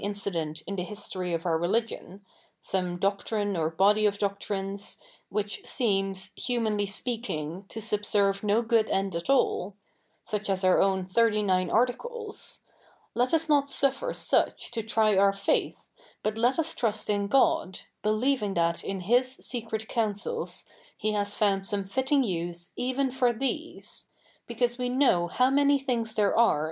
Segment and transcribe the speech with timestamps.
[0.01, 2.21] it incident in tJie history of our religion—
[2.59, 4.97] some doctrine or body of doctrines^
[5.29, 9.75] which seems, humanly speaking^ to sub serve no good end at all—
[10.31, 12.61] such as our own Thirty nine Articles—
[13.13, 15.91] let us 7iot suffer such to try our faith,
[16.23, 20.63] but let us trust in God, believing that in His secret cou?icils
[20.97, 24.05] He has found some fitting use eve?i for these;
[24.47, 26.59] because we know how many thi?igs there are, i?